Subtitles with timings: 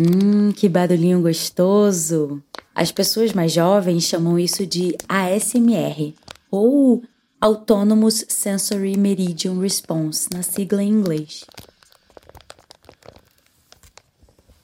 [0.00, 2.40] Hum, que barulhinho gostoso!
[2.72, 6.14] As pessoas mais jovens chamam isso de ASMR,
[6.48, 7.02] ou
[7.40, 11.44] Autonomous Sensory Meridian Response, na sigla em inglês.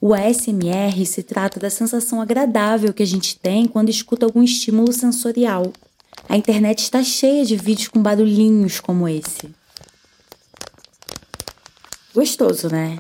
[0.01, 4.93] O ASMR se trata da sensação agradável que a gente tem quando escuta algum estímulo
[4.93, 5.73] sensorial.
[6.29, 9.51] A internet está cheia de vídeos com barulhinhos como esse.
[12.15, 12.99] Gostoso, né?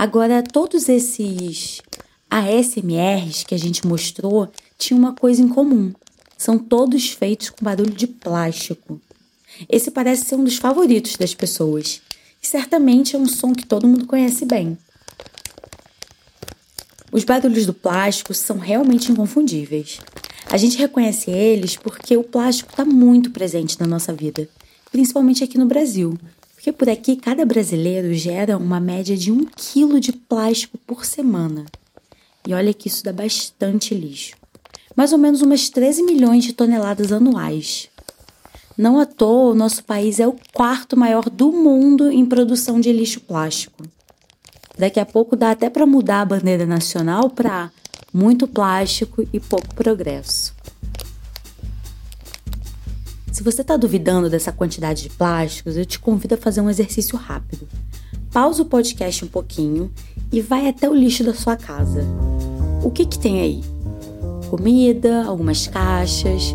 [0.00, 1.82] Agora, todos esses
[2.30, 5.92] ASMRs que a gente mostrou tinham uma coisa em comum.
[6.38, 8.98] São todos feitos com barulho de plástico.
[9.68, 12.00] Esse parece ser um dos favoritos das pessoas.
[12.42, 14.78] E certamente é um som que todo mundo conhece bem.
[17.12, 20.00] Os barulhos do plástico são realmente inconfundíveis.
[20.50, 24.48] A gente reconhece eles porque o plástico está muito presente na nossa vida,
[24.90, 26.16] principalmente aqui no Brasil,
[26.60, 31.64] porque por aqui cada brasileiro gera uma média de um quilo de plástico por semana.
[32.46, 34.36] E olha que isso dá bastante lixo.
[34.94, 37.88] Mais ou menos umas 13 milhões de toneladas anuais.
[38.76, 42.92] Não à toa, o nosso país é o quarto maior do mundo em produção de
[42.92, 43.82] lixo plástico.
[44.78, 47.72] Daqui a pouco dá até para mudar a bandeira nacional para
[48.12, 50.54] muito plástico e pouco progresso.
[53.40, 57.16] Se você está duvidando dessa quantidade de plásticos, eu te convido a fazer um exercício
[57.16, 57.66] rápido.
[58.30, 59.90] Pausa o podcast um pouquinho
[60.30, 62.04] e vai até o lixo da sua casa.
[62.84, 63.64] O que, que tem aí?
[64.50, 66.54] Comida, algumas caixas.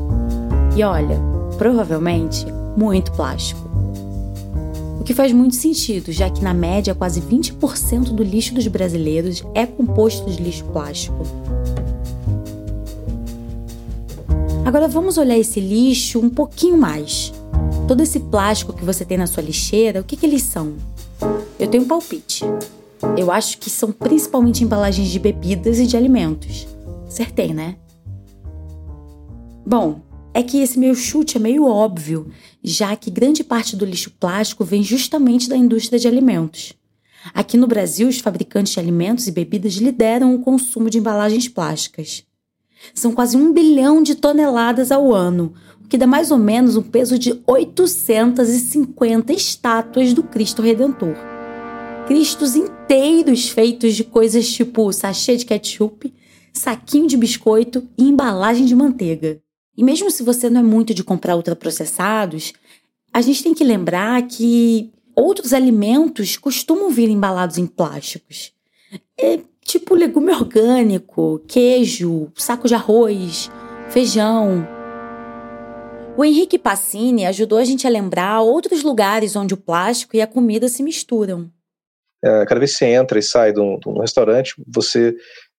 [0.78, 1.20] E olha,
[1.58, 2.46] provavelmente
[2.78, 3.68] muito plástico.
[5.00, 9.44] O que faz muito sentido, já que na média quase 20% do lixo dos brasileiros
[9.56, 11.24] é composto de lixo plástico.
[14.66, 17.32] Agora vamos olhar esse lixo um pouquinho mais.
[17.88, 20.74] Todo esse plástico que você tem na sua lixeira, o que, que eles são?
[21.60, 22.44] Eu tenho um palpite.
[23.16, 26.68] Eu acho que são principalmente embalagens de bebidas e de alimentos.
[27.08, 27.76] Acertei, né?
[29.64, 30.02] Bom,
[30.34, 32.32] é que esse meu chute é meio óbvio,
[32.64, 36.74] já que grande parte do lixo plástico vem justamente da indústria de alimentos.
[37.36, 42.24] Aqui no Brasil, os fabricantes de alimentos e bebidas lideram o consumo de embalagens plásticas.
[42.94, 45.54] São quase um bilhão de toneladas ao ano,
[45.84, 51.16] o que dá mais ou menos um peso de 850 estátuas do Cristo Redentor.
[52.08, 56.14] Cristos inteiros feitos de coisas tipo sachê de ketchup,
[56.54, 59.40] saquinho de biscoito e embalagem de manteiga.
[59.78, 62.54] E mesmo se você não é muito de comprar ultraprocessados,
[63.12, 68.52] a gente tem que lembrar que outros alimentos costumam vir embalados em plásticos.
[69.18, 73.50] É tipo legume orgânico, queijo, saco de arroz,
[73.90, 74.66] feijão.
[76.16, 80.28] O Henrique Passini ajudou a gente a lembrar outros lugares onde o plástico e a
[80.28, 81.50] comida se misturam.
[82.24, 85.16] É, cada vez que você entra e sai de um, de um restaurante, você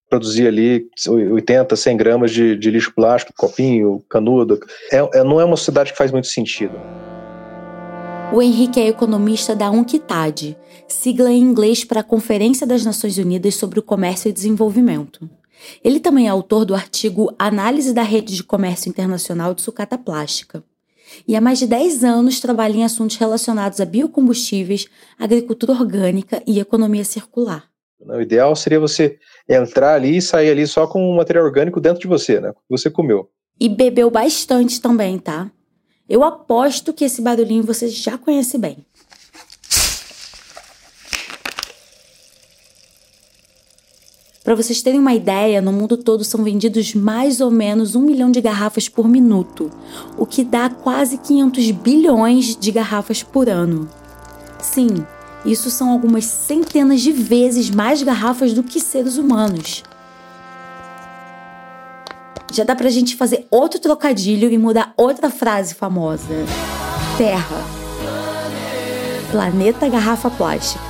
[0.09, 4.59] produzir ali 80, 100 gramas de, de lixo plástico, copinho, canudo.
[4.91, 6.75] É, é, não é uma sociedade que faz muito sentido.
[8.33, 10.57] O Henrique é economista da UNCTAD,
[10.89, 15.29] sigla em inglês para a Conferência das Nações Unidas sobre o Comércio e Desenvolvimento.
[15.83, 20.63] Ele também é autor do artigo Análise da Rede de Comércio Internacional de Sucata Plástica.
[21.27, 24.87] E há mais de 10 anos trabalha em assuntos relacionados a biocombustíveis,
[25.19, 27.65] agricultura orgânica e economia circular.
[28.01, 32.01] O ideal seria você entrar ali e sair ali só com o material orgânico dentro
[32.01, 32.53] de você, né?
[32.53, 33.31] Que você comeu.
[33.59, 35.51] E bebeu bastante também, tá?
[36.09, 38.79] Eu aposto que esse barulhinho você já conhece bem.
[44.45, 48.31] Para vocês terem uma ideia, no mundo todo são vendidos mais ou menos um milhão
[48.31, 49.73] de garrafas por minuto,
[50.17, 53.89] o que dá quase 500 bilhões de garrafas por ano.
[54.63, 55.05] Sim,
[55.45, 59.83] isso são algumas centenas de vezes mais garrafas do que seres humanos.
[62.57, 66.25] Já dá pra gente fazer outro trocadilho e mudar outra frase famosa.
[67.19, 67.63] Terra.
[69.31, 70.83] Planeta Garrafa Plástica.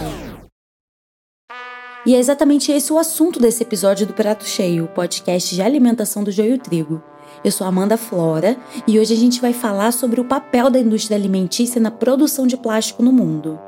[2.06, 6.30] E é exatamente esse o assunto desse episódio do Prato Cheio, podcast de alimentação do
[6.30, 7.02] Joio Trigo.
[7.42, 11.16] Eu sou Amanda Flora e hoje a gente vai falar sobre o papel da indústria
[11.16, 13.58] alimentícia na produção de plástico no mundo.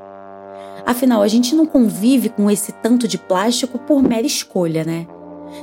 [0.87, 5.09] Afinal, a gente não convive com esse tanto de plástico por mera escolha, né?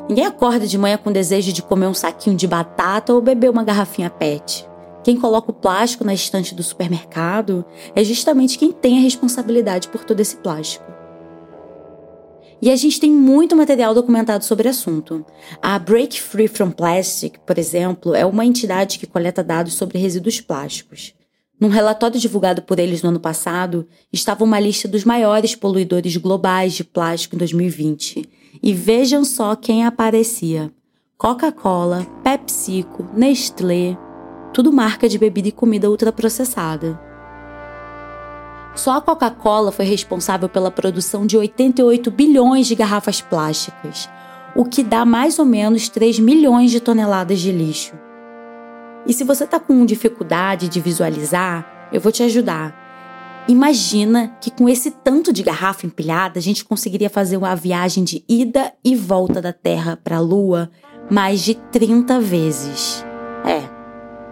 [0.08, 3.64] Ninguém acorda de manhã com desejo de comer um saquinho de batata ou beber uma
[3.64, 4.68] garrafinha PET.
[5.04, 7.64] Quem coloca o plástico na estante do supermercado
[7.96, 10.86] é justamente quem tem a responsabilidade por todo esse plástico.
[12.62, 15.24] E a gente tem muito material documentado sobre o assunto.
[15.62, 20.42] A Break Free from Plastic, por exemplo, é uma entidade que coleta dados sobre resíduos
[20.42, 21.14] plásticos.
[21.60, 26.74] Num relatório divulgado por eles no ano passado, estava uma lista dos maiores poluidores globais
[26.74, 28.28] de plástico em 2020
[28.62, 30.72] E vejam só quem aparecia:
[31.18, 33.98] Coca-Cola, PepsiCo, Nestlé,
[34.54, 37.00] tudo marca de bebida e comida ultraprocessada.
[38.76, 44.10] Só a Coca-Cola foi responsável pela produção de 88 bilhões de garrafas plásticas,
[44.56, 47.94] o que dá mais ou menos 3 milhões de toneladas de lixo.
[49.08, 52.85] E se você está com dificuldade de visualizar, eu vou te ajudar.
[53.48, 58.24] Imagina que com esse tanto de garrafa empilhada, a gente conseguiria fazer uma viagem de
[58.28, 60.72] ida e volta da Terra para a Lua
[61.12, 63.06] mais de 30 vezes.
[63.46, 63.70] É,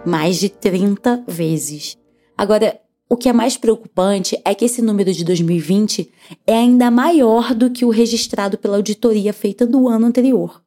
[0.08, 1.96] mais de 30 vezes.
[2.36, 6.10] Agora, o que é mais preocupante é que esse número de 2020
[6.44, 10.60] é ainda maior do que o registrado pela auditoria feita no ano anterior.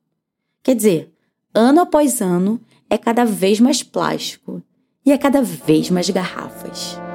[0.63, 1.11] Quer dizer,
[1.53, 4.63] ano após ano, é cada vez mais plástico
[5.05, 7.06] e é cada vez mais garrafas.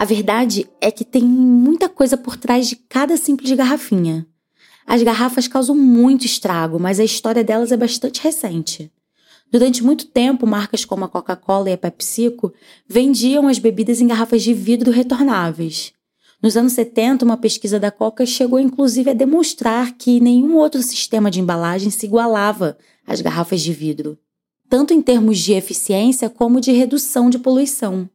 [0.00, 4.24] A verdade é que tem muita coisa por trás de cada simples garrafinha.
[4.86, 8.92] As garrafas causam muito estrago, mas a história delas é bastante recente.
[9.50, 12.52] Durante muito tempo, marcas como a Coca-Cola e a PepsiCo
[12.86, 15.92] vendiam as bebidas em garrafas de vidro retornáveis.
[16.40, 21.28] Nos anos 70, uma pesquisa da Coca chegou inclusive a demonstrar que nenhum outro sistema
[21.28, 24.16] de embalagem se igualava às garrafas de vidro,
[24.70, 28.08] tanto em termos de eficiência como de redução de poluição.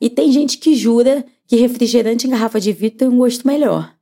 [0.00, 3.94] E tem gente que jura que refrigerante em garrafa de vidro tem um gosto melhor.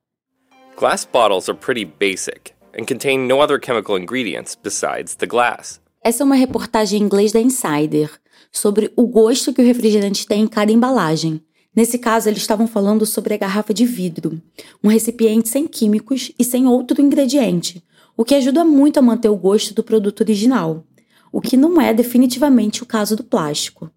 [0.77, 5.81] Glass bottles are pretty basic and contain no other chemical ingredients besides the glass.
[6.03, 8.11] Essa é uma reportagem em inglês da Insider
[8.53, 11.43] sobre o gosto que o refrigerante tem em cada embalagem.
[11.75, 14.41] Nesse caso, eles estavam falando sobre a garrafa de vidro,
[14.83, 17.83] um recipiente sem químicos e sem outro ingrediente,
[18.17, 20.85] o que ajuda muito a manter o gosto do produto original,
[21.31, 23.91] o que não é definitivamente o caso do plástico.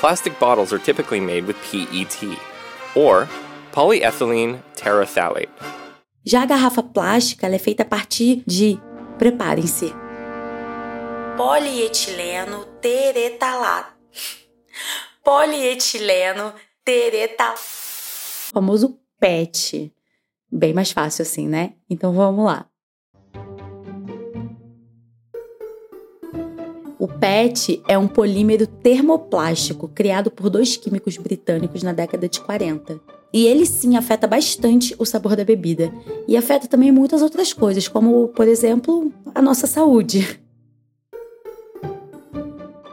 [0.00, 2.38] Plastic bottles are typically made with PET,
[2.94, 3.26] or
[3.72, 5.48] polyethylene terephthalate.
[6.24, 8.78] Já a garrafa plástica é feita a partir de,
[9.18, 9.92] preparem-se,
[11.36, 13.92] polietileno teretalato.
[15.24, 16.52] polietileno
[16.84, 17.60] teretalato.
[18.52, 19.92] Famoso PET.
[20.50, 21.74] Bem mais fácil assim, né?
[21.90, 22.67] Então vamos lá.
[26.98, 33.00] O PET é um polímero termoplástico criado por dois químicos britânicos na década de 40.
[33.32, 35.92] E ele sim afeta bastante o sabor da bebida.
[36.26, 40.40] E afeta também muitas outras coisas, como, por exemplo, a nossa saúde.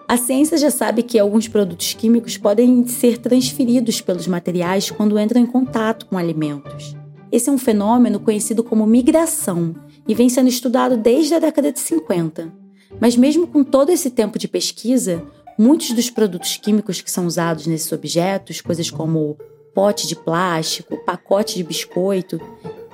[0.07, 5.41] A ciência já sabe que alguns produtos químicos podem ser transferidos pelos materiais quando entram
[5.41, 6.95] em contato com alimentos.
[7.31, 9.73] Esse é um fenômeno conhecido como migração
[10.07, 12.64] e vem sendo estudado desde a década de 50.
[12.99, 15.23] Mas, mesmo com todo esse tempo de pesquisa,
[15.57, 19.37] muitos dos produtos químicos que são usados nesses objetos, coisas como
[19.73, 22.39] pote de plástico, pacote de biscoito,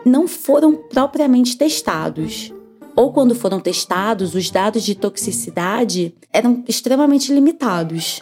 [0.05, 2.51] não foram propriamente testados.
[2.95, 8.21] Ou quando foram testados, os dados de toxicidade eram extremamente limitados.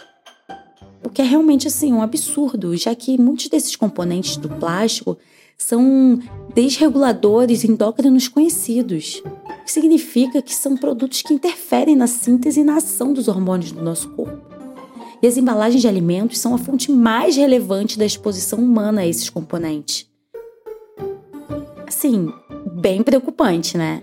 [1.02, 5.18] O que é realmente assim um absurdo, já que muitos desses componentes do plástico
[5.60, 6.18] são
[6.54, 9.22] desreguladores endócrinos conhecidos
[9.62, 13.82] que significa que são produtos que interferem na síntese e na ação dos hormônios do
[13.82, 14.40] nosso corpo.
[15.22, 19.28] E as embalagens de alimentos são a fonte mais relevante da exposição humana a esses
[19.28, 20.08] componentes.
[21.86, 22.32] Assim,
[22.80, 24.02] bem preocupante, né?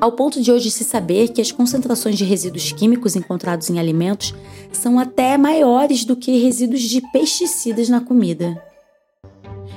[0.00, 4.32] Ao ponto de hoje se saber que as concentrações de resíduos químicos encontrados em alimentos
[4.70, 8.73] são até maiores do que resíduos de pesticidas na comida.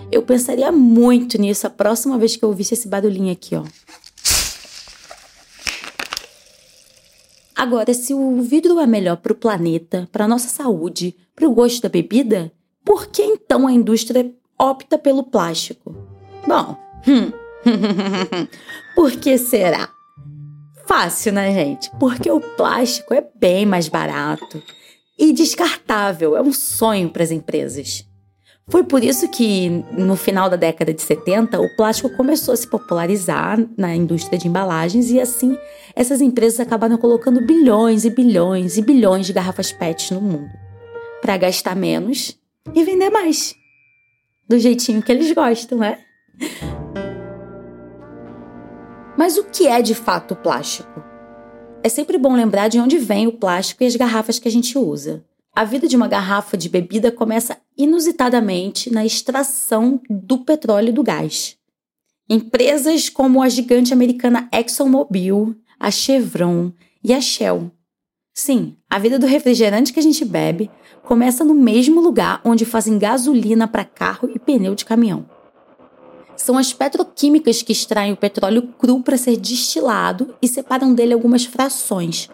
[0.09, 3.63] Eu pensaria muito nisso a próxima vez que eu ouvisse esse barulhinho aqui, ó.
[7.53, 11.81] Agora, se o vidro é melhor para o planeta, para nossa saúde, para o gosto
[11.81, 12.51] da bebida,
[12.85, 15.93] por que então a indústria opta pelo plástico?
[16.47, 17.31] Bom, hum,
[18.95, 19.89] por que será?
[20.85, 21.91] Fácil, né, gente?
[21.99, 24.63] Porque o plástico é bem mais barato
[25.19, 28.07] e descartável, é um sonho para as empresas.
[28.69, 32.67] Foi por isso que, no final da década de 70, o plástico começou a se
[32.67, 35.57] popularizar na indústria de embalagens e, assim,
[35.95, 40.49] essas empresas acabaram colocando bilhões e bilhões e bilhões de garrafas PET no mundo
[41.21, 42.37] para gastar menos
[42.75, 43.55] e vender mais.
[44.49, 45.99] Do jeitinho que eles gostam, né?
[49.17, 51.03] Mas o que é de fato o plástico?
[51.81, 54.77] É sempre bom lembrar de onde vem o plástico e as garrafas que a gente
[54.77, 55.23] usa.
[55.57, 61.01] A vida de uma garrafa de bebida começa inusitadamente na extração do petróleo e do
[61.01, 61.57] gás.
[62.29, 66.71] Empresas como a gigante americana ExxonMobil, a Chevron
[67.03, 67.71] e a Shell.
[68.35, 70.69] Sim, a vida do refrigerante que a gente bebe
[71.03, 75.27] começa no mesmo lugar onde fazem gasolina para carro e pneu de caminhão.
[76.35, 81.45] são as petroquímicas que extraem o petróleo cru para ser destilado e separam dele algumas
[81.45, 82.29] frações.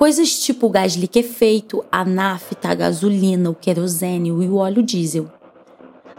[0.00, 5.30] Coisas tipo o gás liquefeito, a nafta, a gasolina, o querosene e o óleo diesel.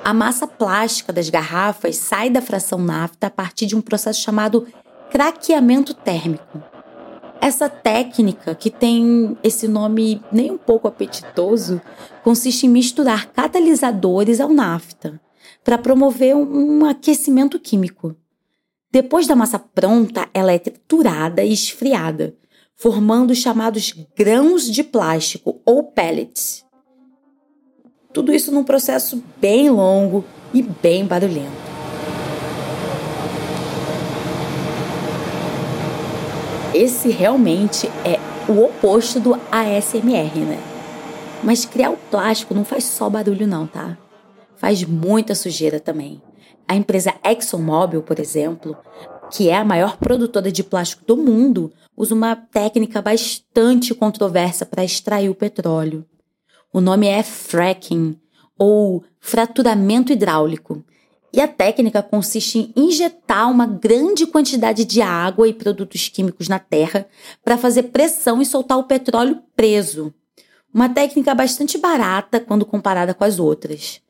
[0.04, 4.68] A massa plástica das garrafas sai da fração nafta a partir de um processo chamado
[5.10, 6.62] craqueamento térmico.
[7.42, 11.82] Essa técnica, que tem esse nome nem um pouco apetitoso,
[12.24, 15.20] consiste em misturar catalisadores ao nafta
[15.64, 18.16] para promover um aquecimento químico.
[18.92, 22.36] Depois da massa pronta, ela é triturada e esfriada,
[22.82, 26.66] formando os chamados grãos de plástico ou pellets.
[28.12, 31.62] Tudo isso num processo bem longo e bem barulhento.
[36.74, 38.20] Esse realmente é
[38.52, 40.60] o oposto do ASMR, né?
[41.44, 43.98] Mas criar o plástico não faz só barulho não, tá?
[44.62, 46.22] faz muita sujeira também.
[46.68, 48.78] A empresa ExxonMobil, por exemplo,
[49.32, 54.84] que é a maior produtora de plástico do mundo, usa uma técnica bastante controversa para
[54.84, 56.03] extrair o petróleo.
[56.74, 58.20] O nome é fracking,
[58.58, 60.84] ou fraturamento hidráulico.
[61.31, 66.58] E a técnica consiste em injetar uma grande quantidade de água e produtos químicos na
[66.58, 67.05] terra
[67.46, 70.12] para fazer pressão e soltar o petróleo preso.
[70.74, 74.01] Uma técnica bastante barata quando comparada com as outras.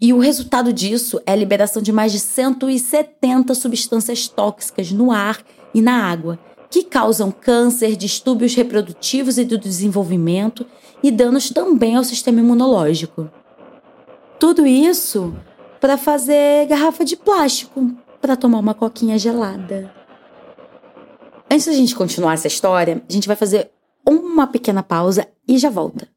[0.00, 5.44] E o resultado disso é a liberação de mais de 170 substâncias tóxicas no ar
[5.74, 6.38] e na água,
[6.70, 10.66] que causam câncer, distúrbios reprodutivos e do desenvolvimento
[11.02, 13.30] e danos também ao sistema imunológico.
[14.38, 15.34] Tudo isso
[15.80, 19.92] para fazer garrafa de plástico para tomar uma coquinha gelada.
[21.50, 23.70] Antes da gente continuar essa história, a gente vai fazer
[24.04, 26.08] uma pequena pausa e já volta.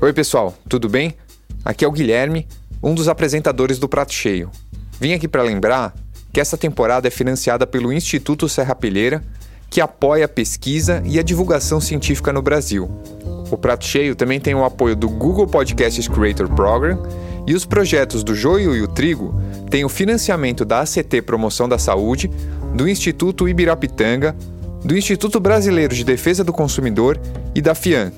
[0.00, 1.14] Oi, pessoal, tudo bem?
[1.64, 2.46] Aqui é o Guilherme,
[2.82, 4.50] um dos apresentadores do Prato Cheio.
[5.00, 5.94] Vim aqui para lembrar
[6.34, 9.22] que essa temporada é financiada pelo Instituto Serra Pilheira,
[9.70, 12.90] que apoia a pesquisa e a divulgação científica no Brasil.
[13.50, 17.00] O Prato Cheio também tem o apoio do Google Podcasts Creator Program
[17.46, 21.78] e os projetos do Joio e o Trigo têm o financiamento da ACT Promoção da
[21.78, 22.28] Saúde,
[22.74, 24.34] do Instituto Ibirapitanga,
[24.84, 27.18] do Instituto Brasileiro de Defesa do Consumidor
[27.54, 28.12] e da FIAN,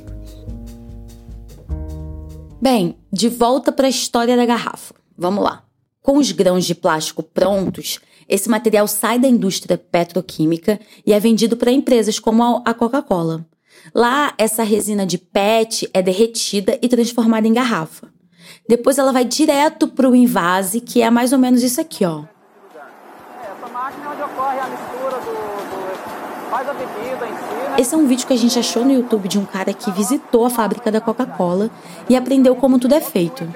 [2.60, 4.94] Bem, de volta para a história da garrafa.
[5.16, 5.62] Vamos lá.
[6.02, 11.56] Com os grãos de plástico prontos, esse material sai da indústria petroquímica e é vendido
[11.56, 13.46] para empresas como a Coca-Cola.
[13.94, 18.08] Lá, essa resina de PET é derretida e transformada em garrafa.
[18.68, 22.24] Depois ela vai direto para o invase, que é mais ou menos isso aqui, ó.
[22.74, 25.56] Essa máquina é onde ocorre a mistura do,
[26.52, 29.44] a bebida em esse é um vídeo que a gente achou no YouTube de um
[29.44, 31.70] cara que visitou a fábrica da Coca-Cola
[32.08, 33.46] e aprendeu como tudo é feito.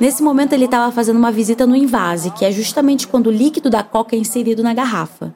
[0.00, 3.70] Nesse momento ele estava fazendo uma visita no invase, que é justamente quando o líquido
[3.70, 5.34] da coca é inserido na garrafa.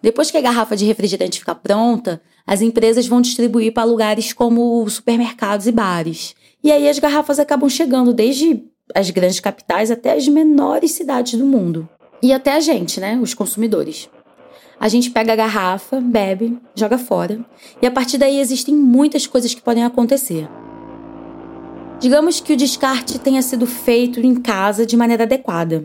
[0.00, 4.88] Depois que a garrafa de refrigerante ficar pronta, as empresas vão distribuir para lugares como
[4.88, 6.34] supermercados e bares.
[6.62, 8.62] E aí as garrafas acabam chegando desde
[8.94, 11.88] as grandes capitais até as menores cidades do mundo.
[12.22, 14.08] E até a gente, né, os consumidores.
[14.78, 17.44] A gente pega a garrafa, bebe, joga fora,
[17.80, 20.48] e a partir daí existem muitas coisas que podem acontecer.
[21.98, 25.84] Digamos que o descarte tenha sido feito em casa de maneira adequada.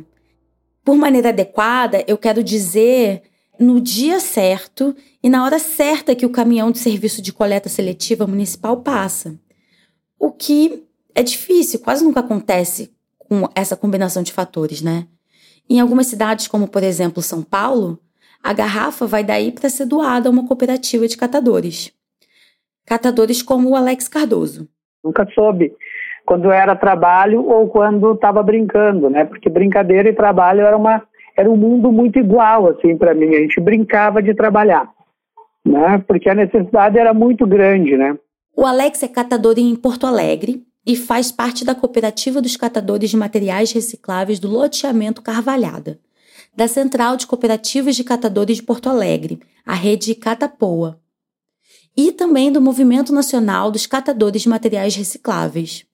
[0.84, 3.24] Por maneira adequada, eu quero dizer
[3.58, 8.28] no dia certo e na hora certa que o caminhão de serviço de coleta seletiva
[8.28, 9.40] municipal passa.
[10.20, 10.84] O que
[11.16, 15.08] é difícil, quase nunca acontece com essa combinação de fatores, né?
[15.70, 17.98] Em algumas cidades, como por exemplo São Paulo,
[18.44, 21.94] a garrafa vai daí para ser doada a uma cooperativa de catadores.
[22.86, 24.68] Catadores como o Alex Cardoso.
[25.04, 25.74] Nunca soube
[26.32, 29.26] quando era trabalho ou quando estava brincando, né?
[29.26, 31.04] Porque brincadeira e trabalho era uma
[31.36, 33.36] era um mundo muito igual assim para mim.
[33.36, 34.90] A gente brincava de trabalhar,
[35.66, 36.02] né?
[36.08, 38.18] Porque a necessidade era muito grande, né?
[38.56, 43.18] O Alex é catador em Porto Alegre e faz parte da cooperativa dos catadores de
[43.18, 46.00] materiais recicláveis do loteamento Carvalhada
[46.56, 50.98] da Central de Cooperativas de Catadores de Porto Alegre, a rede Catapoa,
[51.96, 55.86] e também do Movimento Nacional dos Catadores de Materiais Recicláveis.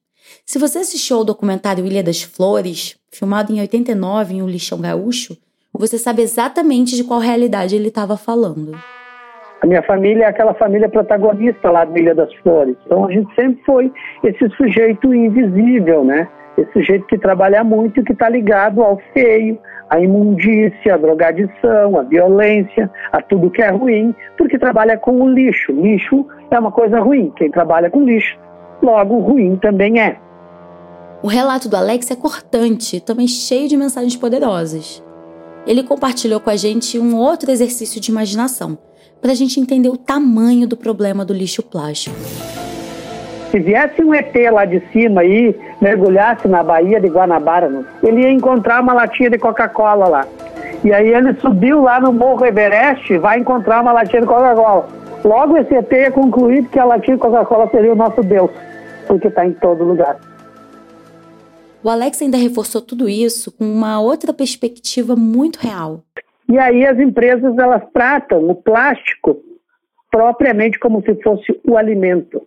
[0.46, 5.38] Se você assistiu ao documentário Ilha das Flores, filmado em 89 em O Lixão Gaúcho,
[5.74, 8.77] você sabe exatamente de qual realidade ele estava falando.
[9.62, 12.75] A minha família é aquela família protagonista lá do Ilha das Flores.
[12.86, 13.91] Então a gente sempre foi
[14.24, 16.27] esse sujeito invisível, né?
[16.57, 22.00] Esse sujeito que trabalha muito e que está ligado ao feio, à imundícia, à drogadição,
[22.00, 25.72] à violência, a tudo que é ruim, porque trabalha com o lixo.
[25.72, 27.31] Lixo é uma coisa ruim.
[27.36, 28.38] Quem trabalha com lixo,
[28.81, 30.17] logo ruim também é.
[31.22, 35.03] O relato do Alex é cortante, também cheio de mensagens poderosas.
[35.65, 38.77] Ele compartilhou com a gente um outro exercício de imaginação,
[39.22, 42.15] para a gente entender o tamanho do problema do lixo plástico.
[43.51, 48.31] Se viesse um ET lá de cima e mergulhasse na Baía de Guanabara, ele ia
[48.31, 50.27] encontrar uma latinha de Coca-Cola lá.
[50.84, 54.88] E aí ele subiu lá no Morro Everest e vai encontrar uma latinha de Coca-Cola.
[55.24, 58.52] Logo esse ET ia concluir que a latinha Coca-Cola seria o nosso Deus,
[59.08, 60.18] porque está em todo lugar.
[61.84, 66.04] O Alex ainda reforçou tudo isso com uma outra perspectiva muito real.
[66.50, 69.38] E aí as empresas elas tratam o plástico
[70.12, 72.42] propriamente como se fosse o alimento.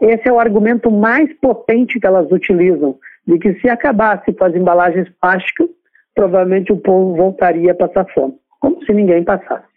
[0.00, 4.54] Esse é o argumento mais potente que elas utilizam, de que se acabasse com as
[4.54, 5.68] embalagens plásticas,
[6.14, 9.71] provavelmente o povo voltaria a passar fome, como se ninguém passasse.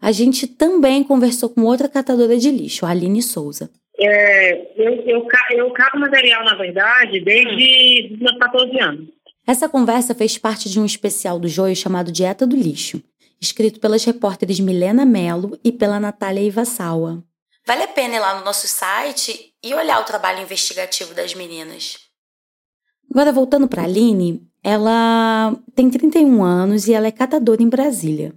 [0.00, 3.70] A gente também conversou com outra catadora de lixo, a Aline Souza.
[3.98, 9.08] É, eu, eu, eu material, na verdade, desde os meus 14 anos.
[9.46, 13.02] Essa conversa fez parte de um especial do Joio chamado Dieta do Lixo,
[13.40, 17.22] escrito pelas repórteres Milena Mello e pela Natália Ivassawa.
[17.66, 21.96] Vale a pena ir lá no nosso site e olhar o trabalho investigativo das meninas.
[23.10, 28.34] Agora, voltando para a Aline, ela tem 31 anos e ela é catadora em Brasília.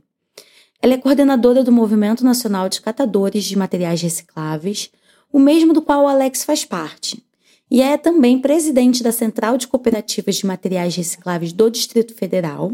[0.82, 4.92] Ela é coordenadora do Movimento Nacional de Catadores de Materiais Recicláveis,
[5.32, 7.24] o mesmo do qual o Alex faz parte
[7.70, 12.72] e é também presidente da Central de Cooperativas de Materiais Recicláveis do Distrito Federal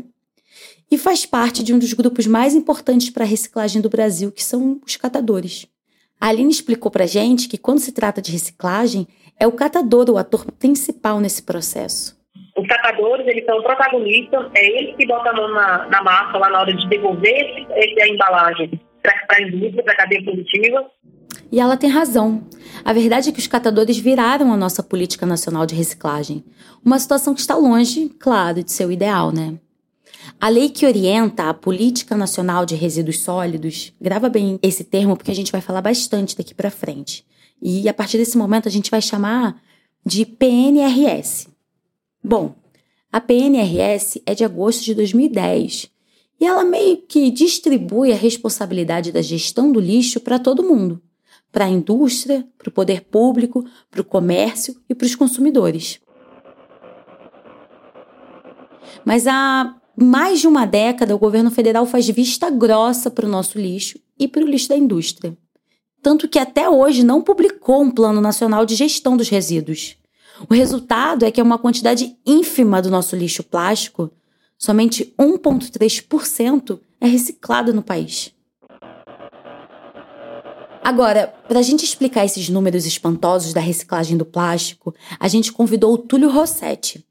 [0.89, 4.43] e faz parte de um dos grupos mais importantes para a reciclagem do Brasil, que
[4.43, 5.65] são os catadores.
[6.21, 9.07] A Aline explicou para gente que quando se trata de reciclagem,
[9.39, 12.15] é o catador o ator principal nesse processo.
[12.55, 16.49] Os catadores, eles são protagonistas, é eles que botam a mão na, na massa lá
[16.49, 17.67] na hora de devolver
[18.01, 20.85] a embalagem para a indústria, para a cadeia produtiva.
[21.51, 22.47] E ela tem razão.
[22.85, 26.43] A verdade é que os catadores viraram a nossa política nacional de reciclagem.
[26.83, 29.57] Uma situação que está longe, claro, de ser o ideal, né?
[30.39, 35.31] A lei que orienta a Política Nacional de Resíduos Sólidos, grava bem esse termo porque
[35.31, 37.25] a gente vai falar bastante daqui para frente.
[37.61, 39.55] E a partir desse momento a gente vai chamar
[40.05, 41.52] de PNRS.
[42.23, 42.55] Bom,
[43.11, 45.91] a PNRS é de agosto de 2010
[46.39, 51.01] e ela meio que distribui a responsabilidade da gestão do lixo para todo mundo
[51.53, 56.01] para a indústria, para o poder público, para o comércio e para os consumidores.
[59.05, 63.59] Mas há mais de uma década, o governo federal faz vista grossa para o nosso
[63.59, 65.37] lixo e para o lixo da indústria.
[66.01, 69.95] Tanto que até hoje não publicou um plano nacional de gestão dos resíduos.
[70.49, 74.11] O resultado é que é uma quantidade ínfima do nosso lixo plástico,
[74.57, 78.33] somente 1,3% é reciclado no país.
[80.83, 85.93] Agora, para a gente explicar esses números espantosos da reciclagem do plástico, a gente convidou
[85.93, 87.05] o Túlio Rossetti.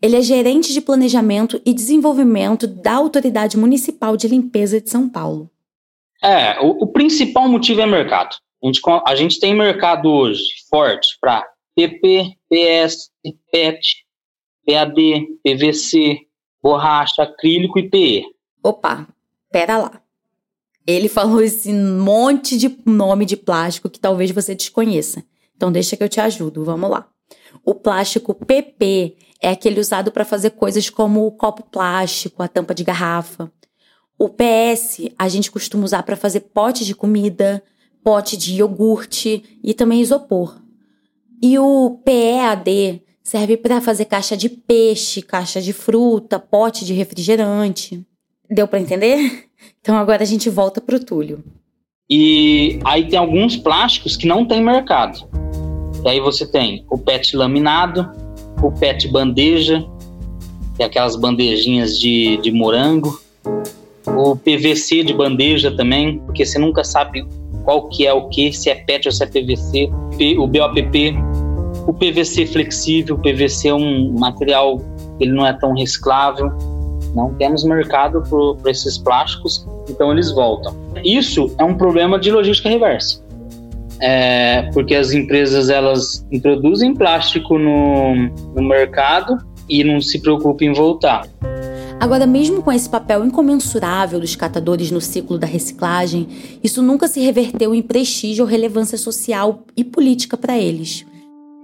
[0.00, 5.50] Ele é gerente de planejamento e desenvolvimento da Autoridade Municipal de Limpeza de São Paulo.
[6.22, 8.36] É, o, o principal motivo é mercado.
[8.62, 11.44] A gente, a gente tem mercado hoje forte para
[11.76, 13.10] PP, PS,
[13.52, 14.06] PET,
[14.66, 16.20] PAD, PVC,
[16.62, 18.24] borracha, acrílico e PE.
[18.62, 19.06] Opa,
[19.52, 20.02] pera lá.
[20.86, 25.22] Ele falou esse monte de nome de plástico que talvez você desconheça.
[25.54, 27.08] Então deixa que eu te ajudo, vamos lá.
[27.64, 32.74] O plástico PP é aquele usado para fazer coisas como o copo plástico, a tampa
[32.74, 33.50] de garrafa.
[34.18, 37.62] O PS a gente costuma usar para fazer pote de comida,
[38.02, 40.65] pote de iogurte e também isopor.
[41.42, 48.04] E o PEAD serve para fazer caixa de peixe, caixa de fruta, pote de refrigerante.
[48.48, 49.44] Deu para entender?
[49.80, 51.42] Então agora a gente volta para o Túlio.
[52.10, 55.28] E aí tem alguns plásticos que não tem mercado.
[56.04, 58.10] E aí você tem o PET laminado,
[58.62, 59.84] o PET bandeja,
[60.76, 63.20] que é aquelas bandejinhas de, de morango,
[64.06, 67.26] o PVC de bandeja também, porque você nunca sabe
[67.66, 69.90] qual que é o que, se é PET ou se é PVC,
[70.38, 71.16] o BOPP,
[71.86, 74.80] o PVC flexível, o PVC é um material
[75.18, 76.52] ele não é tão reciclável,
[77.14, 78.22] não temos mercado
[78.62, 80.74] para esses plásticos, então eles voltam.
[81.04, 83.24] Isso é um problema de logística reversa.
[84.00, 88.14] É, porque as empresas elas introduzem plástico no,
[88.54, 91.26] no mercado e não se preocupam em voltar.
[92.06, 96.28] Agora, mesmo com esse papel incomensurável dos catadores no ciclo da reciclagem,
[96.62, 101.04] isso nunca se reverteu em prestígio ou relevância social e política para eles.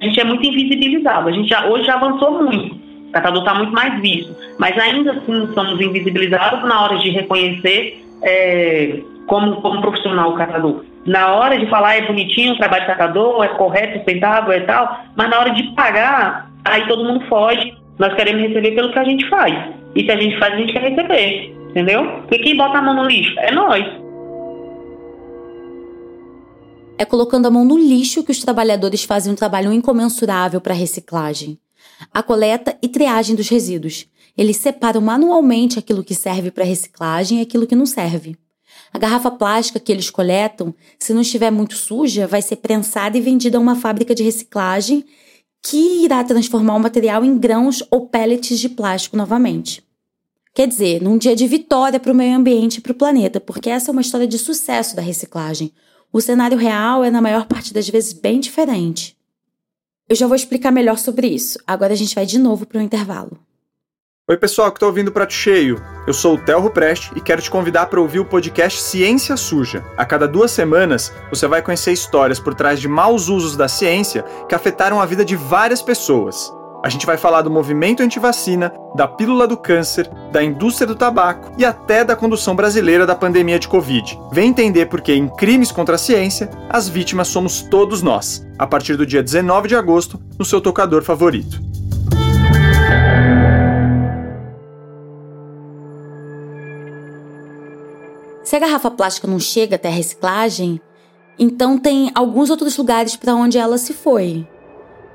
[0.03, 2.75] A gente é muito invisibilizado, a gente já, hoje já avançou muito.
[2.75, 8.05] O catador está muito mais visto, mas ainda assim somos invisibilizados na hora de reconhecer
[8.23, 10.83] é, como, como profissional o catador.
[11.07, 15.05] Na hora de falar é bonitinho o trabalho do catador, é correto, sustentável e tal,
[15.15, 17.81] mas na hora de pagar aí todo mundo foge.
[17.97, 19.82] Nós queremos receber pelo que a gente faz.
[19.95, 21.55] E se a gente faz, a gente quer receber.
[21.71, 22.05] Entendeu?
[22.21, 23.85] Porque quem bota a mão no lixo é nós.
[26.99, 30.77] É colocando a mão no lixo que os trabalhadores fazem um trabalho incomensurável para a
[30.77, 31.59] reciclagem.
[32.13, 34.07] A coleta e triagem dos resíduos.
[34.37, 38.37] Eles separam manualmente aquilo que serve para reciclagem e aquilo que não serve.
[38.93, 43.21] A garrafa plástica que eles coletam, se não estiver muito suja, vai ser prensada e
[43.21, 45.05] vendida a uma fábrica de reciclagem
[45.63, 49.83] que irá transformar o material em grãos ou pellets de plástico novamente.
[50.55, 53.71] Quer dizer, num dia de vitória para o meio ambiente e para o planeta, porque
[53.71, 55.73] essa é uma história de sucesso da reciclagem.
[56.13, 59.17] O cenário real é, na maior parte das vezes, bem diferente.
[60.09, 61.59] Eu já vou explicar melhor sobre isso.
[61.67, 63.39] Agora a gente vai de novo para o intervalo.
[64.31, 65.83] Oi, pessoal que está ouvindo Prato Cheio.
[66.07, 69.85] Eu sou o Telro Preste e quero te convidar para ouvir o podcast Ciência Suja.
[69.97, 74.25] A cada duas semanas, você vai conhecer histórias por trás de maus usos da ciência
[74.49, 76.53] que afetaram a vida de várias pessoas.
[76.85, 81.51] A gente vai falar do movimento antivacina, da pílula do câncer, da indústria do tabaco
[81.59, 84.17] e até da condução brasileira da pandemia de Covid.
[84.31, 88.47] Vem entender por que em crimes contra a ciência, as vítimas somos todos nós.
[88.57, 91.61] A partir do dia 19 de agosto, no seu tocador favorito.
[98.53, 100.79] Se a garrafa plástica não chega até a reciclagem,
[101.39, 104.47] então tem alguns outros lugares para onde ela se foi.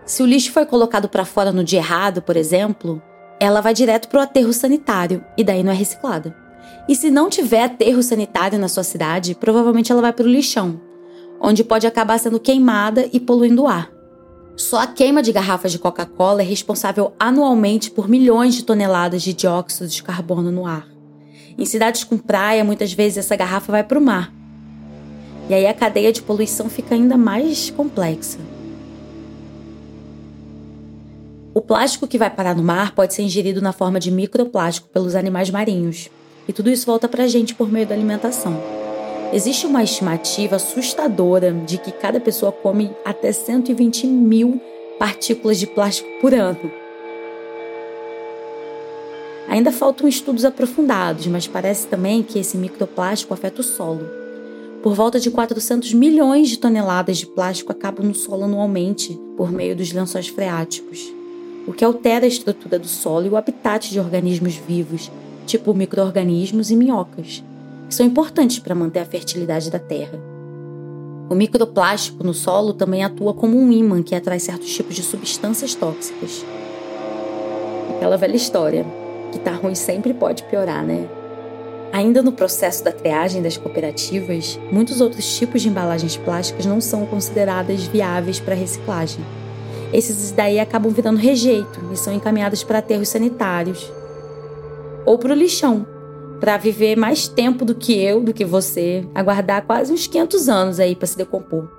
[0.08, 3.00] Se o lixo foi colocado para fora no dia errado, por exemplo,
[3.40, 6.36] ela vai direto para o aterro sanitário e daí não é reciclada.
[6.90, 10.82] E se não tiver aterro sanitário na sua cidade, provavelmente ela vai para o lixão,
[11.40, 13.92] onde pode acabar sendo queimada e poluindo o ar.
[14.56, 19.32] Só a queima de garrafas de Coca-Cola é responsável anualmente por milhões de toneladas de
[19.32, 20.97] dióxido de carbono no ar.
[21.58, 24.32] Em cidades com praia, muitas vezes essa garrafa vai para o mar.
[25.50, 28.38] E aí a cadeia de poluição fica ainda mais complexa.
[31.54, 35.16] O plástico que vai parar no mar pode ser ingerido na forma de microplástico pelos
[35.16, 36.10] animais marinhos.
[36.48, 38.62] E tudo isso volta para a gente por meio da alimentação.
[39.34, 44.62] Existe uma estimativa assustadora de que cada pessoa come até 120 mil
[45.00, 46.72] partículas de plástico por ano.
[49.48, 54.08] Ainda faltam estudos aprofundados, mas parece também que esse microplástico afeta o solo.
[54.84, 59.76] Por volta de 400 milhões de toneladas de plástico acabam no solo anualmente por meio
[59.76, 61.18] dos lençóis freáticos
[61.68, 65.12] o que altera a estrutura do solo e o habitat de organismos vivos,
[65.46, 67.44] tipo microorganismos e minhocas,
[67.90, 70.18] que são importantes para manter a fertilidade da terra.
[71.30, 75.76] O microplástico no solo também atua como um ímã que atrai certos tipos de substâncias
[75.76, 76.46] tóxicas.
[77.98, 78.86] Aquela velha história,
[79.32, 81.08] que tá ruim sempre pode piorar, né?
[81.92, 87.06] Ainda no processo da triagem das cooperativas, muitos outros tipos de embalagens plásticas não são
[87.06, 89.24] consideradas viáveis para reciclagem
[89.94, 93.92] esses daí acabam virando rejeito e são encaminhados para aterros sanitários
[95.06, 95.88] ou para o lixão,
[96.40, 100.80] para viver mais tempo do que eu, do que você, aguardar quase uns 500 anos
[100.80, 101.70] aí para se decompor.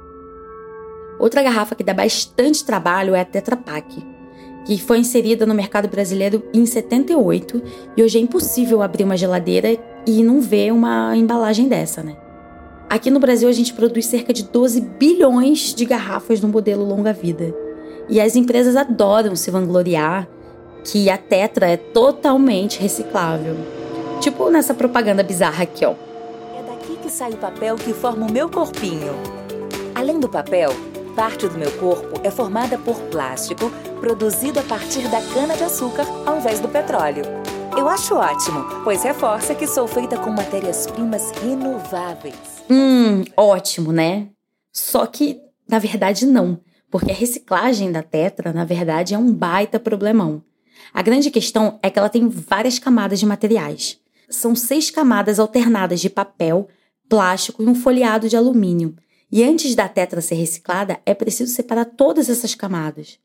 [1.18, 4.02] Outra garrafa que dá bastante trabalho é a Tetra Pak,
[4.68, 7.62] que foi inserida no mercado brasileiro em 78
[7.96, 12.14] e hoje é impossível abrir uma geladeira e não ver uma embalagem dessa, né?
[12.90, 17.14] Aqui no Brasil a gente produz cerca de 12 bilhões de garrafas no modelo longa
[17.14, 17.54] vida.
[18.10, 20.28] E as empresas adoram se vangloriar
[20.84, 23.56] que a Tetra é totalmente reciclável.
[24.20, 25.94] Tipo nessa propaganda bizarra aqui, ó.
[26.54, 29.14] É daqui que sai o papel que forma o meu corpinho.
[29.94, 30.70] Além do papel,
[31.18, 36.60] parte do meu corpo é formada por plástico produzido a partir da cana-de-açúcar ao invés
[36.60, 37.24] do petróleo.
[37.76, 42.36] Eu acho ótimo, pois reforça que sou feita com matérias-primas renováveis.
[42.70, 44.28] Hum, ótimo, né?
[44.72, 49.80] Só que, na verdade, não porque a reciclagem da Tetra, na verdade, é um baita
[49.80, 50.40] problemão.
[50.94, 53.98] A grande questão é que ela tem várias camadas de materiais.
[54.30, 56.68] São seis camadas alternadas de papel,
[57.08, 58.94] plástico e um folheado de alumínio.
[59.30, 63.18] E antes da Tetra ser reciclada, é preciso separar todas essas camadas.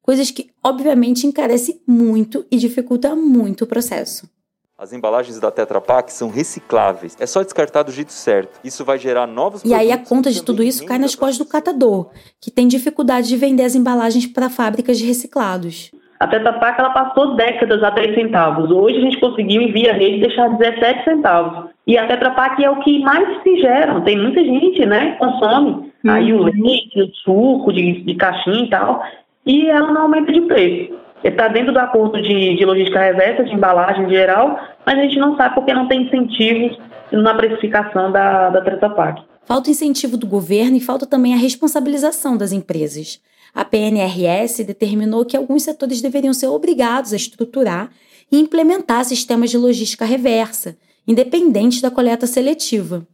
[0.00, 4.28] Coisas que, obviamente, encarecem muito e dificultam muito o processo.
[4.76, 7.14] As embalagens da Tetra Pak são recicláveis.
[7.20, 8.58] É só descartar do jeito certo.
[8.64, 11.46] Isso vai gerar novos E aí a conta de tudo isso cai nas costas do
[11.46, 12.10] catador,
[12.40, 15.92] que tem dificuldade de vender as embalagens para fábricas de reciclados.
[16.22, 18.70] A Tetra Pak ela passou décadas a 3 centavos.
[18.70, 21.70] Hoje a gente conseguiu, em via rede, deixar 17 centavos.
[21.84, 24.00] E a Tetra Pak é o que mais se gera.
[24.02, 25.70] Tem muita gente, né, consome.
[26.04, 26.10] Uhum.
[26.12, 29.04] Aí o leite, o suco de, de caixinha e tal.
[29.44, 30.94] E ela não aumenta de preço.
[31.24, 35.36] Está dentro do acordo de, de logística reversa, de embalagem geral, mas a gente não
[35.36, 36.78] sabe porque não tem incentivos
[37.10, 39.22] na precificação da, da Treta Pak.
[39.44, 43.20] Falta incentivo do governo e falta também a responsabilização das empresas.
[43.54, 47.90] A PNRS determinou que alguns setores deveriam ser obrigados a estruturar
[48.30, 53.06] e implementar sistemas de logística reversa, independente da coleta seletiva.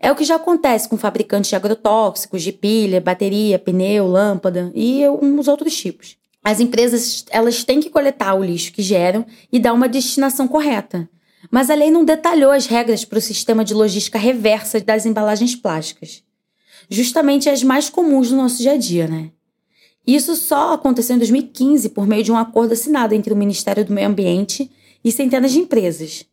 [0.00, 5.08] É o que já acontece com fabricantes de agrotóxicos, de pilha, bateria, pneu, lâmpada e
[5.08, 6.16] uns outros tipos.
[6.42, 11.08] As empresas elas têm que coletar o lixo que geram e dar uma destinação correta.
[11.50, 15.54] Mas a lei não detalhou as regras para o sistema de logística reversa das embalagens
[15.54, 16.22] plásticas.
[16.88, 19.30] Justamente as mais comuns do nosso dia a dia, né?
[20.06, 23.92] Isso só aconteceu em 2015 por meio de um acordo assinado entre o Ministério do
[23.92, 24.70] Meio Ambiente
[25.02, 26.26] e centenas de empresas.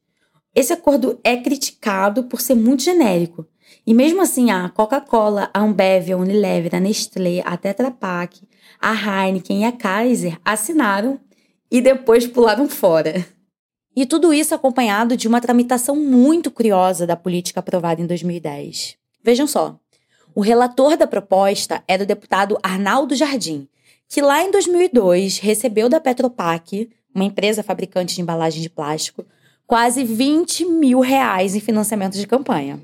[0.54, 3.48] Esse acordo é criticado por ser muito genérico.
[3.88, 8.42] E mesmo assim, a Coca-Cola, a Ambev, a Unilever, a Nestlé, a Tetra Pak,
[8.80, 11.20] a Heineken e a Kaiser assinaram
[11.72, 13.26] e depois pularam fora.
[13.96, 18.98] E tudo isso acompanhado de uma tramitação muito curiosa da política aprovada em 2010.
[19.24, 19.80] Vejam só,
[20.34, 23.67] o relator da proposta era o deputado Arnaldo Jardim,
[24.08, 29.26] que lá em 2002 recebeu da Petropac, uma empresa fabricante de embalagem de plástico,
[29.67, 32.80] quase 20 mil reais em financiamento de campanha.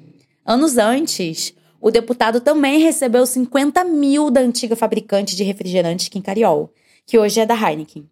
[0.46, 6.72] Anos antes, o deputado também recebeu 50 mil da antiga fabricante de refrigerantes Quincariol,
[7.06, 8.10] que hoje é da Heineken.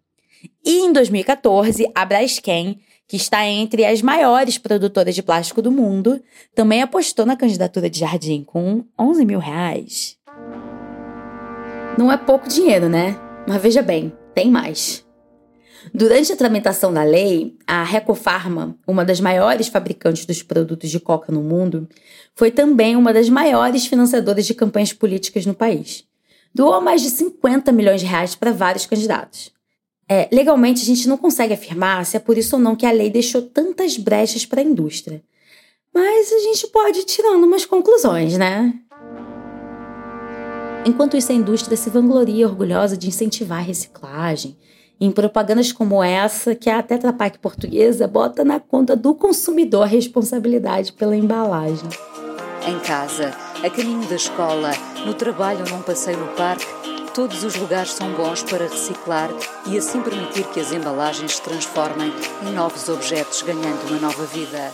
[0.64, 6.20] E em 2014, a Braskem, que está entre as maiores produtoras de plástico do mundo,
[6.54, 10.16] também apostou na candidatura de Jardim com 11 mil reais.
[11.96, 13.18] Não é pouco dinheiro, né?
[13.46, 15.06] Mas veja bem, tem mais.
[15.94, 21.30] Durante a tramitação da lei, a Recofarma, uma das maiores fabricantes dos produtos de coca
[21.30, 21.88] no mundo,
[22.34, 26.04] foi também uma das maiores financiadoras de campanhas políticas no país.
[26.52, 29.52] Doou mais de 50 milhões de reais para vários candidatos.
[30.08, 32.92] É, legalmente, a gente não consegue afirmar se é por isso ou não que a
[32.92, 35.22] lei deixou tantas brechas para a indústria.
[35.92, 38.72] Mas a gente pode ir tirando umas conclusões, né?
[40.84, 44.56] Enquanto isso, a indústria se vangloria orgulhosa de incentivar a reciclagem,
[45.00, 49.86] em propagandas como essa, que a Tetra Pak portuguesa bota na conta do consumidor a
[49.86, 51.88] responsabilidade pela embalagem.
[52.68, 54.70] Em casa, a caminho da escola,
[55.04, 56.66] no trabalho ou num passeio no parque,
[57.16, 59.30] todos os lugares são bons para reciclar
[59.66, 62.12] e assim permitir que as embalagens se transformem
[62.46, 64.70] em novos objetos, ganhando uma nova vida.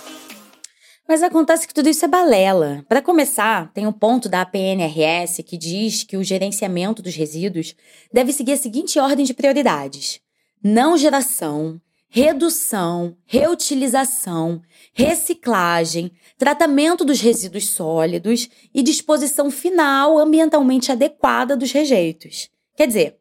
[1.09, 2.85] Mas acontece que tudo isso é balela.
[2.89, 7.77] Para começar, tem um ponto da APNRS que diz que o gerenciamento dos resíduos
[8.13, 10.21] deve seguir a seguinte ordem de prioridades:
[10.65, 11.81] não geração,
[12.15, 14.61] redução, reutilização,
[14.93, 22.51] reciclagem, tratamento dos resíduos sólidos e disposição final ambientalmente adequada dos rejeitos.
[22.77, 23.17] Quer dizer,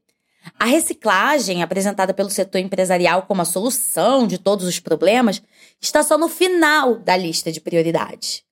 [0.59, 5.41] a reciclagem, apresentada pelo setor empresarial como a solução de todos os problemas,
[5.79, 8.43] está só no final da lista de prioridades.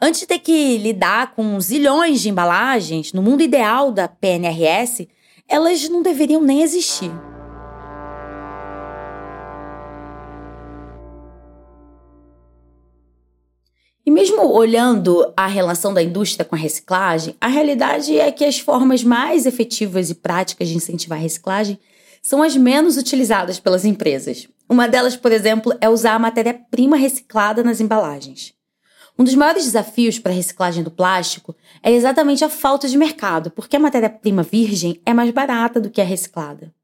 [0.00, 5.06] Antes de ter que lidar com zilhões de embalagens, no mundo ideal da PNRS,
[5.46, 7.10] elas não deveriam nem existir.
[14.06, 18.58] E mesmo olhando a relação da indústria com a reciclagem, a realidade é que as
[18.58, 21.78] formas mais efetivas e práticas de incentivar a reciclagem
[22.22, 24.46] são as menos utilizadas pelas empresas.
[24.68, 28.52] Uma delas, por exemplo, é usar a matéria-prima reciclada nas embalagens.
[29.18, 33.50] Um dos maiores desafios para a reciclagem do plástico é exatamente a falta de mercado,
[33.50, 36.74] porque a matéria-prima virgem é mais barata do que a reciclada.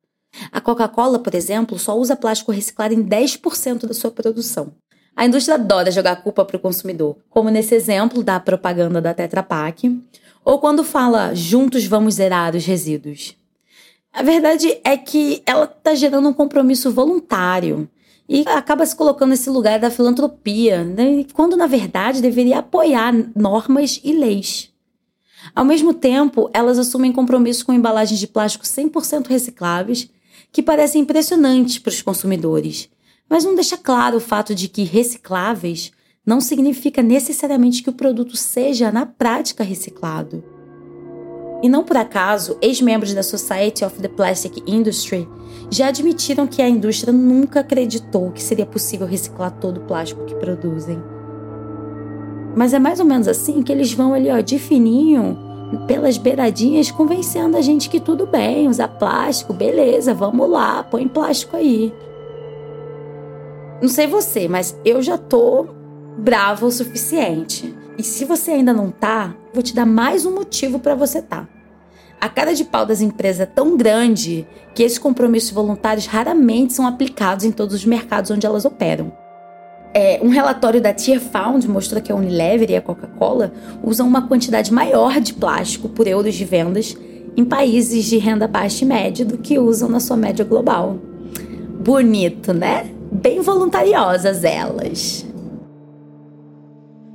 [0.51, 4.73] A Coca-Cola, por exemplo, só usa plástico reciclado em 10% da sua produção.
[5.17, 9.13] A indústria adora jogar a culpa para o consumidor, como nesse exemplo da propaganda da
[9.13, 10.01] Tetra Pak,
[10.45, 13.37] ou quando fala juntos vamos zerar os resíduos.
[14.13, 17.89] A verdade é que ela está gerando um compromisso voluntário
[18.29, 21.25] e acaba se colocando nesse lugar da filantropia, né?
[21.33, 24.71] quando na verdade deveria apoiar normas e leis.
[25.55, 30.09] Ao mesmo tempo, elas assumem compromissos com embalagens de plástico 100% recicláveis
[30.53, 32.89] que parecem impressionantes para os consumidores
[33.31, 35.93] mas não deixa claro o fato de que recicláveis
[36.27, 40.43] não significa necessariamente que o produto seja, na prática, reciclado.
[41.63, 45.29] E não por acaso, ex-membros da Society of the Plastic Industry
[45.71, 50.35] já admitiram que a indústria nunca acreditou que seria possível reciclar todo o plástico que
[50.35, 51.01] produzem.
[52.57, 55.39] Mas é mais ou menos assim que eles vão ali, ó, de fininho,
[55.87, 61.57] pelas beiradinhas, convencendo a gente que tudo bem, usar plástico, beleza, vamos lá, põe plástico
[61.57, 61.93] aí.
[63.81, 65.67] Não sei você, mas eu já tô
[66.19, 67.75] brava o suficiente.
[67.97, 71.49] E se você ainda não tá, vou te dar mais um motivo para você tá.
[72.21, 76.87] A cara de pau das empresas é tão grande que esses compromissos voluntários raramente são
[76.87, 79.11] aplicados em todos os mercados onde elas operam.
[79.95, 84.29] É, um relatório da Tier Found mostrou que a Unilever e a Coca-Cola usam uma
[84.29, 86.95] quantidade maior de plástico por euros de vendas
[87.35, 90.99] em países de renda baixa e média do que usam na sua média global.
[91.83, 93.00] Bonito, né?
[93.13, 95.27] Bem voluntariosas elas.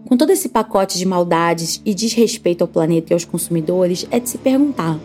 [0.09, 4.29] Com todo esse pacote de maldades e desrespeito ao planeta e aos consumidores, é de
[4.29, 4.97] se perguntar: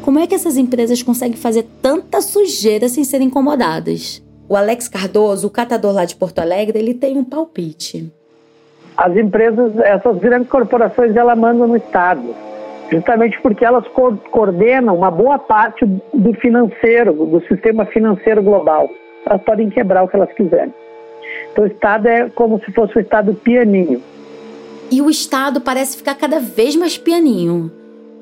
[0.00, 4.24] como é que essas empresas conseguem fazer tanta sujeira sem serem incomodadas?
[4.48, 8.10] O Alex Cardoso, o catador lá de Porto Alegre, ele tem um palpite.
[8.96, 12.34] As empresas, essas grandes corporações, elas mandam no Estado,
[12.90, 18.88] justamente porque elas co coordenam uma boa parte do financeiro, do sistema financeiro global.
[19.26, 20.72] Elas podem quebrar o que elas quiserem.
[21.52, 24.02] Então o Estado é como se fosse o Estado pianinho.
[24.90, 27.70] E o Estado parece ficar cada vez mais pianinho.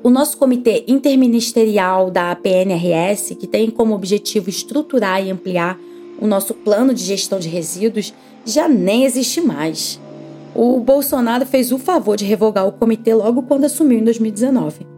[0.03, 5.77] O nosso comitê interministerial da PNRS, que tem como objetivo estruturar e ampliar
[6.19, 8.13] o nosso plano de gestão de resíduos,
[8.45, 9.99] já nem existe mais.
[10.55, 14.96] O Bolsonaro fez o favor de revogar o comitê logo quando assumiu em 2019.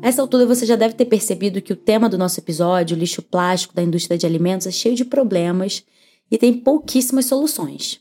[0.00, 3.00] A essa altura você já deve ter percebido que o tema do nosso episódio, o
[3.00, 5.84] lixo plástico da indústria de alimentos, é cheio de problemas
[6.30, 8.00] e tem pouquíssimas soluções.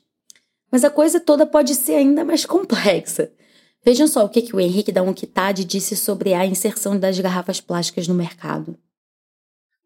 [0.72, 3.32] Mas a coisa toda pode ser ainda mais complexa.
[3.84, 7.60] Vejam só o que, que o Henrique da Unquitade disse sobre a inserção das garrafas
[7.60, 8.78] plásticas no mercado.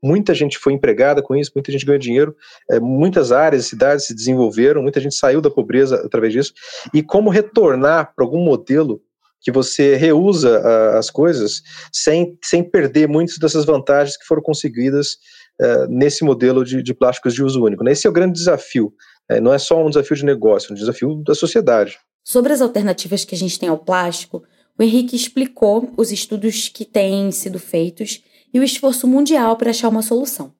[0.03, 2.35] Muita gente foi empregada com isso, muita gente ganhou dinheiro,
[2.69, 6.53] é, muitas áreas, cidades se desenvolveram, muita gente saiu da pobreza através disso.
[6.91, 8.99] E como retornar para algum modelo
[9.41, 15.17] que você reusa uh, as coisas sem, sem perder muitas dessas vantagens que foram conseguidas
[15.59, 17.83] uh, nesse modelo de, de plásticos de uso único.
[17.83, 17.91] Né?
[17.91, 18.93] Esse é o grande desafio.
[19.29, 21.97] É, não é só um desafio de negócio, é um desafio da sociedade.
[22.23, 24.43] Sobre as alternativas que a gente tem ao plástico,
[24.77, 28.23] o Henrique explicou os estudos que têm sido feitos
[28.53, 30.53] e o esforço mundial para achar uma solução.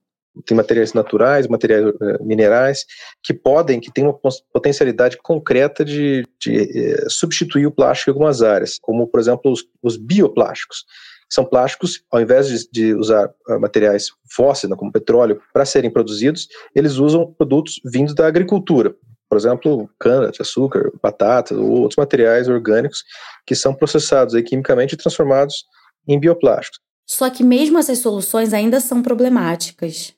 [0.45, 2.85] Tem materiais naturais, materiais uh, minerais,
[3.21, 4.17] que podem, que têm uma
[4.53, 6.61] potencialidade concreta de, de
[7.05, 10.85] uh, substituir o plástico em algumas áreas, como, por exemplo, os, os bioplásticos
[11.31, 15.89] são plásticos, ao invés de, de usar uh, materiais fósseis, né, como petróleo, para serem
[15.89, 18.93] produzidos, eles usam produtos vindos da agricultura.
[19.29, 23.05] Por exemplo, cana de açúcar, batatas ou outros materiais orgânicos
[23.45, 25.63] que são processados aí, quimicamente e transformados
[26.05, 26.79] em bioplásticos.
[27.07, 30.13] Só que mesmo essas soluções ainda são problemáticas.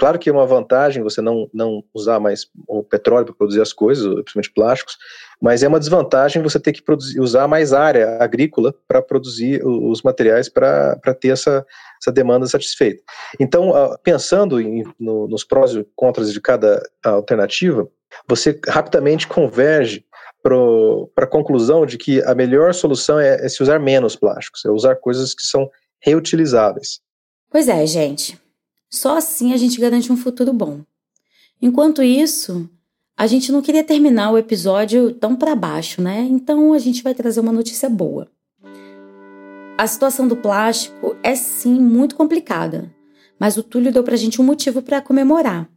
[0.00, 3.70] Claro que é uma vantagem você não, não usar mais o petróleo para produzir as
[3.70, 4.96] coisas, principalmente plásticos,
[5.38, 10.00] mas é uma desvantagem você ter que produzir, usar mais área agrícola para produzir os
[10.00, 11.66] materiais para ter essa,
[12.00, 13.02] essa demanda satisfeita.
[13.38, 17.86] Então, ah, pensando em, no, nos prós e contras de cada alternativa,
[18.26, 20.02] você rapidamente converge
[20.42, 24.70] para a conclusão de que a melhor solução é, é se usar menos plásticos, é
[24.70, 25.68] usar coisas que são
[26.02, 27.00] reutilizáveis.
[27.50, 28.40] Pois é, gente.
[28.90, 30.80] Só assim a gente garante um futuro bom.
[31.62, 32.68] Enquanto isso,
[33.16, 36.26] a gente não queria terminar o episódio tão para baixo, né?
[36.28, 38.26] Então a gente vai trazer uma notícia boa.
[39.78, 42.92] A situação do plástico é sim muito complicada,
[43.38, 45.68] mas o Túlio deu pra gente um motivo para comemorar.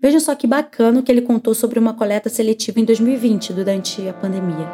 [0.00, 4.12] Vejam só que bacana que ele contou sobre uma coleta seletiva em 2020, durante a
[4.12, 4.68] pandemia.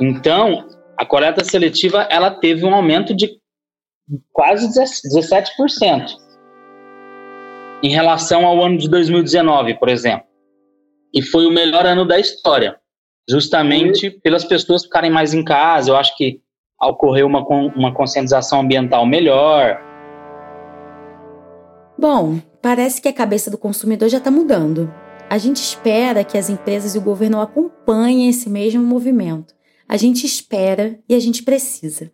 [0.00, 3.40] Então, a coleta seletiva ela teve um aumento de
[4.32, 6.23] quase 17%
[7.82, 10.26] em relação ao ano de 2019, por exemplo.
[11.12, 12.76] E foi o melhor ano da história,
[13.28, 15.90] justamente pelas pessoas ficarem mais em casa.
[15.90, 16.40] Eu acho que
[16.82, 19.80] ocorreu uma, uma conscientização ambiental melhor.
[21.98, 24.92] Bom, parece que a cabeça do consumidor já está mudando.
[25.30, 29.54] A gente espera que as empresas e o governo acompanhem esse mesmo movimento.
[29.88, 32.10] A gente espera e a gente precisa.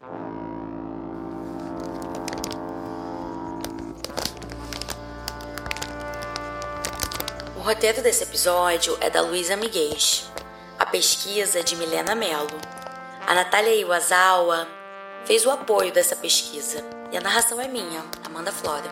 [7.60, 9.94] O roteiro desse episódio é da Luísa Miguel.
[10.78, 12.58] A pesquisa é de Milena Mello.
[13.26, 14.66] A Natália Iwasawa
[15.26, 16.82] fez o apoio dessa pesquisa.
[17.12, 18.90] E a narração é minha, Amanda Flora.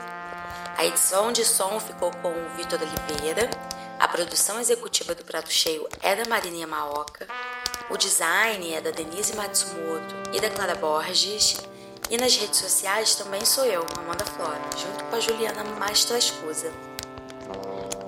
[0.77, 3.49] A edição de som ficou com o Vitor Oliveira.
[3.99, 7.27] A produção executiva do Prato Cheio é da Marininha Maoca.
[7.89, 11.57] O design é da Denise Matsumoto e da Clara Borges.
[12.11, 16.71] E nas redes sociais também sou eu, Amanda Flora, junto com a Juliana Mastrascusa.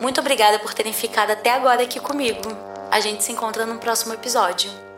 [0.01, 2.41] Muito obrigada por terem ficado até agora aqui comigo.
[2.91, 4.90] A gente se encontra no próximo episódio.